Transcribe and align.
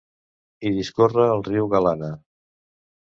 Hi 0.61 0.71
discorre 0.77 1.27
el 1.35 1.45
Riu 1.49 1.69
Galana. 1.75 2.13